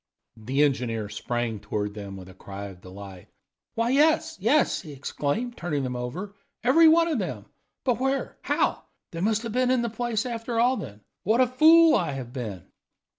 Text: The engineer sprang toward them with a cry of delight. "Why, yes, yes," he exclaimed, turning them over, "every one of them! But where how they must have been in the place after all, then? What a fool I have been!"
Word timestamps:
The 0.37 0.63
engineer 0.63 1.09
sprang 1.09 1.59
toward 1.59 1.93
them 1.93 2.17
with 2.17 2.27
a 2.27 2.33
cry 2.33 2.65
of 2.69 2.81
delight. 2.81 3.27
"Why, 3.75 3.91
yes, 3.91 4.35
yes," 4.41 4.81
he 4.81 4.93
exclaimed, 4.93 5.55
turning 5.57 5.83
them 5.83 5.95
over, 5.95 6.33
"every 6.63 6.87
one 6.87 7.07
of 7.07 7.19
them! 7.19 7.45
But 7.83 7.99
where 7.99 8.35
how 8.41 8.85
they 9.11 9.21
must 9.21 9.43
have 9.43 9.51
been 9.51 9.69
in 9.69 9.83
the 9.83 9.89
place 9.91 10.25
after 10.25 10.59
all, 10.59 10.75
then? 10.77 11.01
What 11.21 11.39
a 11.39 11.45
fool 11.45 11.93
I 11.93 12.13
have 12.13 12.33
been!" 12.33 12.65